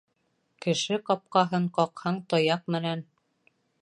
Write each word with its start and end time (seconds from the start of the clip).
Кеше 0.65 0.97
ҡапҡаһын 1.09 1.67
ҡаҡһаң 1.77 2.17
таяҡ 2.33 2.65
менән 2.77 3.05